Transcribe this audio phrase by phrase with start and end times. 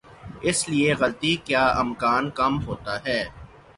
[0.47, 3.19] اس لیے غلطی کا امکان کم ہوتا ہے۔